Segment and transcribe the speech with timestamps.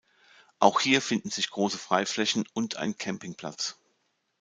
[0.57, 3.77] Auch hier finden sich große Freiflächen und ein Campingplatz.